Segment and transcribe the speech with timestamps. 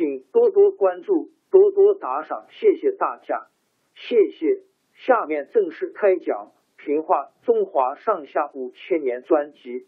[0.00, 3.50] 请多多关注，多多打赏，谢谢大家，
[3.92, 4.62] 谢谢。
[4.94, 9.86] 下面正式开讲《评话中华上下五千年》专辑。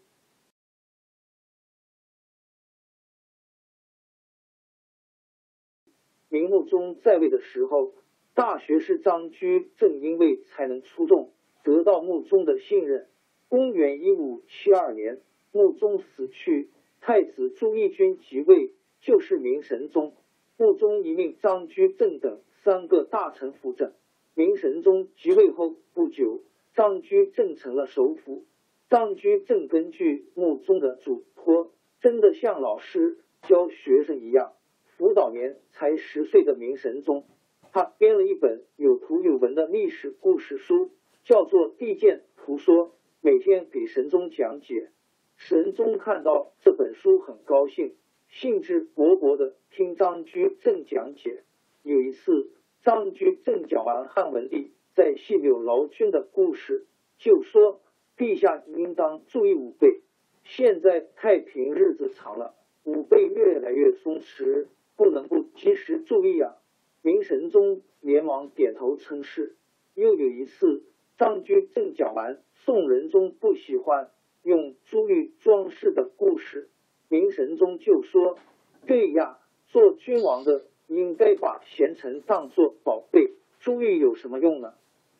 [6.29, 7.95] 明穆宗在位的时候，
[8.35, 11.33] 大学士张居正因为才能出众，
[11.63, 13.09] 得到穆宗的信任。
[13.49, 16.69] 公元一五七二年，穆宗死去，
[17.01, 18.75] 太子朱翊钧即位。
[19.03, 20.13] 就是明神宗，
[20.57, 23.91] 穆宗一命张居正等三个大臣辅政。
[24.33, 26.41] 明神宗即位后不久，
[26.73, 28.45] 张居正成了首辅。
[28.89, 34.53] 张居正根据穆宗的嘱托，真的像老师教学生一样
[34.85, 37.25] 辅导年才十岁的明神宗。
[37.73, 40.91] 他编了一本有图有文的历史故事书，
[41.25, 44.91] 叫做《地鉴图说》，每天给神宗讲解。
[45.35, 47.95] 神宗看到这本书很高兴。
[48.33, 51.43] 兴致勃勃的听张居正讲解。
[51.83, 52.49] 有一次，
[52.81, 56.87] 张居正讲完汉文帝在细柳劳军的故事，
[57.19, 57.79] 就说
[58.17, 60.01] ：“陛下应当注意武备。
[60.43, 66.55] 现在太平日子长了，武备越来越松弛，不能不及时注意啊。”
[67.03, 69.55] 明神宗连忙点头称是。
[69.93, 70.83] 又有一次，
[71.19, 74.09] 张居正讲完宋仁宗不喜欢
[74.41, 76.71] 用珠玉装饰的故事。
[77.13, 78.39] 明神宗就说
[78.87, 79.37] ：“对呀，
[79.67, 84.73] 做君王的应该把贤臣当作宝贝，朱玉有什么用呢？”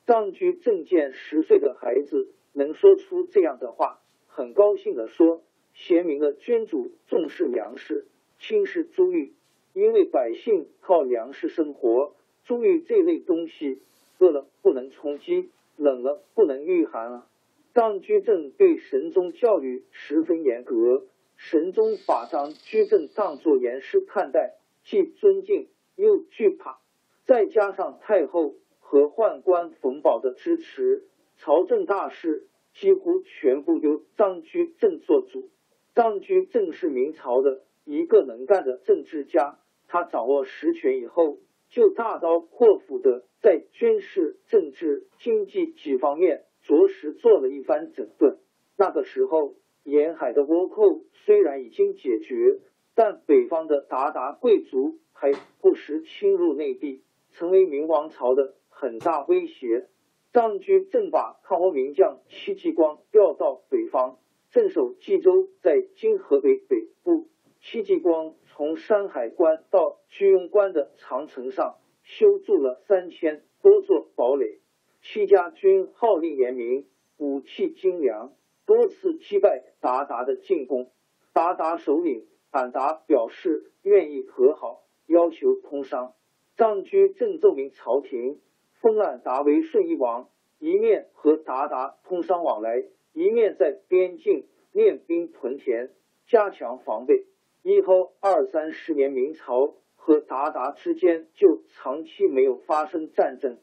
[0.07, 5.43] 张居正见十岁的孩子能说出这样的话，很高兴的说
[5.75, 8.07] ：“贤明的君主重视粮食，
[8.39, 9.31] 轻视朱玉，
[9.73, 13.83] 因为百姓靠粮食生活，朱玉这类东西
[14.17, 17.27] 饿了不能充饥，冷了不能御寒啊。”
[17.75, 21.03] 张居正对神宗教育十分严格。
[21.35, 26.79] 神宗把张居正当作严师看待，既尊敬又惧怕。
[27.25, 31.07] 再加上太后和宦官冯保的支持，
[31.37, 35.49] 朝政大事几乎全部由张居正做主。
[35.95, 41.39] 张居正是明朝的一个能干的政治家，他掌握实权以后，
[41.69, 48.39] 就大刀阔斧的在军事、政治、经济几方面着实做了一番整顿。
[48.77, 49.55] 那个时候。
[49.83, 52.59] 沿海的倭寇虽然已经解决，
[52.95, 59.87] 但北方的鞑靼贵族还不时侵入内地，成为明王朝的很大威胁。
[60.31, 64.17] 张居正把抗倭名将戚继光调到北方
[64.49, 67.27] 镇守冀州，在今河北北部。
[67.61, 74.59] 戚继光从山海关到居庸关的长城上修筑了三千多座堡垒。
[75.01, 76.85] 戚家军号令严明，
[77.17, 78.33] 武器精良。
[78.73, 80.89] 多次击败鞑靼的进攻，
[81.31, 86.15] 鞑靼首领俺答表示愿意和好，要求通商。
[86.57, 88.41] 张居正奏明朝廷，
[88.81, 90.27] 封俺答为顺义王，
[90.57, 92.83] 一面和鞑靼通商往来，
[93.13, 95.91] 一面在边境练兵屯田，
[96.25, 97.27] 加强防备。
[97.61, 103.59] 以后二三十年，明朝和鞑靼之间就长期没有发生战争，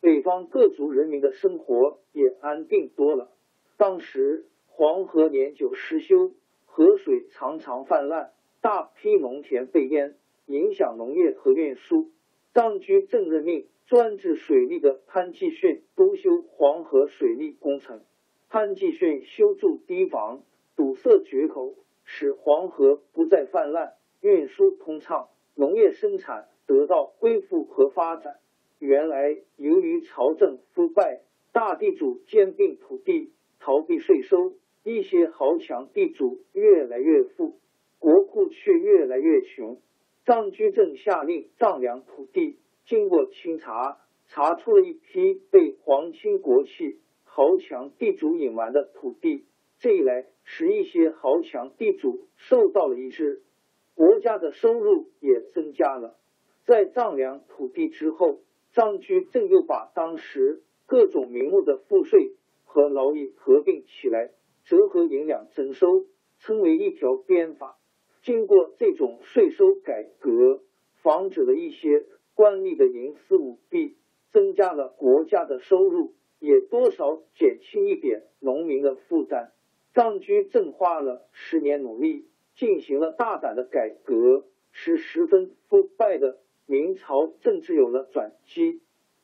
[0.00, 3.32] 北方各族人民的生活也安定多了。
[3.76, 6.32] 当时黄河年久失修，
[6.64, 10.16] 河水常常泛滥，大批农田被淹，
[10.46, 12.10] 影响农业和运输。
[12.52, 18.00] 张居正任命专治水利的潘继训督修黄河水利工程。
[18.48, 20.42] 潘继训修筑堤防，
[20.76, 21.74] 堵塞决口，
[22.04, 28.36] 使黄河不再泛滥，运输通畅，农业生产得到恢复和发展。
[28.78, 31.22] 原来由于朝政腐败，
[31.52, 33.32] 大地主兼并土地，
[33.64, 34.52] 逃避税收，
[34.82, 37.54] 一些豪强地主越来越富，
[37.98, 39.80] 国库却越来越穷。
[40.26, 43.96] 张居正下令丈量土地，经过清查，
[44.26, 49.46] 查出了一批被皇亲国戚、豪强地主隐瞒的土地。
[49.78, 53.40] 这一来，使一些豪强地主受到了抑制，
[53.94, 56.18] 国家的收入也增加了。
[56.66, 58.40] 在丈量土地之后，
[58.72, 62.32] 张居正又把当时各种名目的赋税
[62.74, 64.32] 和劳役合并起来，
[64.64, 66.06] 折合银两征收，
[66.40, 67.78] 称为一条鞭法。
[68.20, 72.04] 经过这种税收改革，防止了一些
[72.34, 73.96] 官吏的营私舞弊，
[74.32, 79.52] 增加了国家的收入，也多少减轻一点农民的负担。
[79.92, 88.80] 张居正花了十年努力，进行了大胆的改革，使十分腐败的明朝政治有了转机，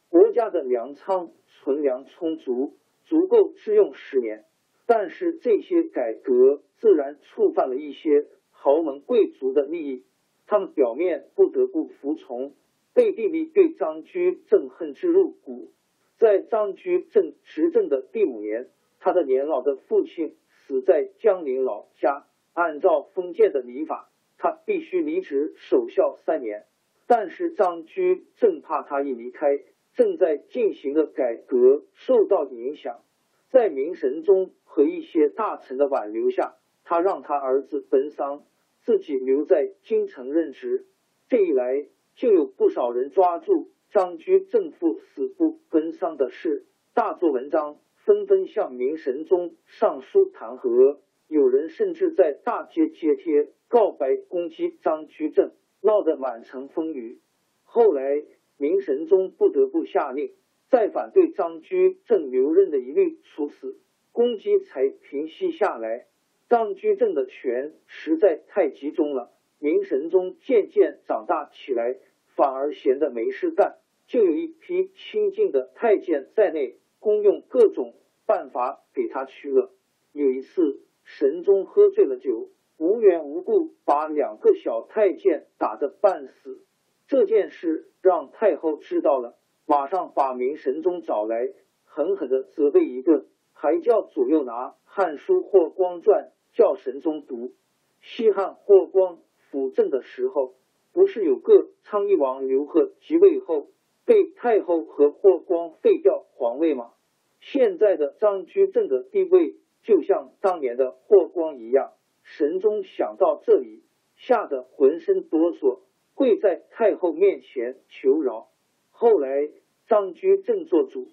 [0.08, 2.76] 国家的粮仓存粮充足，
[3.10, 4.46] 足够吃用十年。
[4.86, 8.26] 但是这些改革自然触犯了一些。
[8.62, 10.04] 豪门贵族的利益，
[10.46, 12.52] 他们表面不得不服从，
[12.92, 15.72] 背地里对张居正恨之入骨。
[16.18, 18.68] 在张居正执政的第五年，
[18.98, 22.26] 他的年老的父亲死在江宁老家。
[22.52, 26.66] 按照封建的礼法，他必须离职守孝三年。
[27.10, 29.58] 但是张居正怕他一离开，
[29.94, 33.00] 正在进行的改革受到影响，
[33.48, 36.54] 在明神宗和一些大臣的挽留下，
[36.84, 38.44] 他让他儿子奔丧。
[38.82, 40.86] 自己留在京城任职，
[41.28, 46.64] 这一来就有不少人抓住张居正父死不奔丧的事，
[46.94, 50.98] 大做文章，纷纷向明神宗上书弹劾。
[51.26, 57.20] 有人甚至在大街揭贴告白攻击张居正，闹得满城风雨。
[57.62, 58.24] 后来
[58.56, 60.32] 明神宗不得不下令，
[60.68, 63.78] 再反对张居正留任的一律处死，
[64.12, 66.06] 攻击才平息下来。
[66.48, 71.96] 张居正的权实在太集中了，明神宗渐渐长大起来，
[72.34, 77.94] 反而闲得没事干，就有一批亲近的太监在内，公用各种
[78.26, 79.70] 办法给他驱乐。
[80.12, 82.50] 有一次，神宗喝醉了酒，
[82.80, 86.64] 无缘无故把两个小太监打得半死。
[87.06, 89.36] 这件事让太后知道了，
[89.66, 91.52] 马上把明神宗找来，
[91.84, 96.24] 狠狠的责备一顿，还叫左右拿《汉书·霍光传》。
[96.52, 97.52] 叫神宗读。
[98.00, 99.18] 西汉霍光
[99.50, 100.54] 辅政的时候，
[100.92, 103.68] 不是有个昌邑王刘贺即位后
[104.04, 106.90] 被太后和霍光废掉皇位吗？
[107.38, 109.54] 现在的张居正的地位
[109.84, 111.92] 就像当年的霍光一样。
[112.36, 113.82] 神宗想到这里，
[114.14, 115.80] 吓得浑身哆嗦，
[116.14, 118.48] 跪在太后面前求饶。
[118.90, 119.50] 后来
[119.88, 121.08] 张居正做主，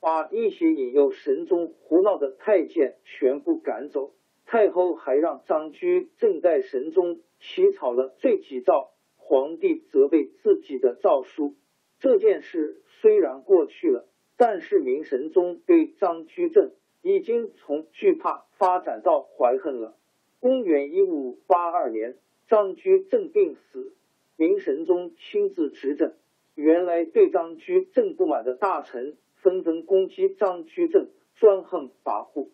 [0.00, 4.14] 把一些引诱神宗胡闹的太监全部赶走。
[4.46, 11.54] 太后还让张居正代神宗起草了罪己诏，皇帝责备自己的诏书。
[11.98, 14.08] 这件事虽然过去了，
[14.38, 16.72] 但是明神宗对张居正
[17.02, 19.98] 已经从惧怕发展到怀恨了。
[20.46, 22.14] 公元一五八二年，
[22.46, 23.92] 张居正病死，
[24.36, 26.14] 明神宗亲自执政。
[26.54, 32.46] 原来对张居正不满的大臣纷纷攻击张居正，专横跋扈。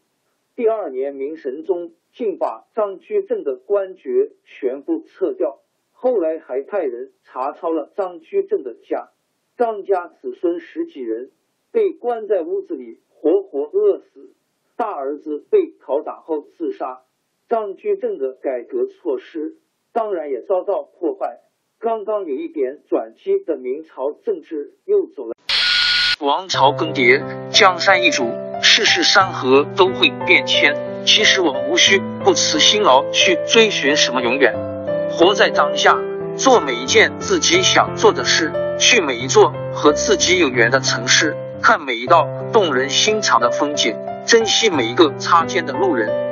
[0.57, 9.11] 第二年，明神宗竟把张居正的官爵全部撤掉，后来还派人查抄了张居正的家，
[9.59, 11.31] 张家子孙十几人
[11.71, 14.33] 被关在屋子里，活活饿死。
[14.79, 17.03] 大儿子被拷打后自杀。
[17.53, 19.57] 张居正的改革措施
[19.93, 21.41] 当然也遭到破坏。
[21.79, 25.35] 刚刚有一点转机的明朝政治又走了。
[26.21, 28.25] 王朝更迭，江山易主。
[28.63, 34.55] 世事山河都会变迁，其实我们无需不辞辛劳去追寻什么永远，
[35.11, 35.99] 活在当下，
[36.35, 43.95] 做每一件自己想做的事，去每一座和自己有缘的城市，看每一道动人心肠的风景，
[44.25, 46.32] 珍惜每一个擦肩的路人。